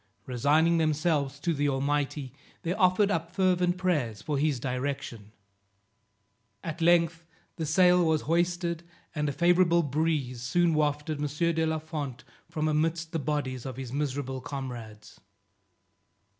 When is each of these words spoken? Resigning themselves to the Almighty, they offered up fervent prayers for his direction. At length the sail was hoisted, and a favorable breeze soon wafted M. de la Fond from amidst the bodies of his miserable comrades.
Resigning 0.25 0.79
themselves 0.79 1.39
to 1.41 1.53
the 1.53 1.69
Almighty, 1.69 2.33
they 2.63 2.73
offered 2.73 3.11
up 3.11 3.29
fervent 3.35 3.77
prayers 3.77 4.19
for 4.19 4.39
his 4.39 4.59
direction. 4.59 5.31
At 6.63 6.81
length 6.81 7.23
the 7.57 7.67
sail 7.67 8.03
was 8.03 8.21
hoisted, 8.21 8.81
and 9.13 9.29
a 9.29 9.31
favorable 9.31 9.83
breeze 9.83 10.41
soon 10.41 10.73
wafted 10.73 11.19
M. 11.21 11.27
de 11.53 11.67
la 11.67 11.77
Fond 11.77 12.23
from 12.49 12.67
amidst 12.67 13.11
the 13.11 13.19
bodies 13.19 13.63
of 13.63 13.77
his 13.77 13.93
miserable 13.93 14.41
comrades. 14.41 15.19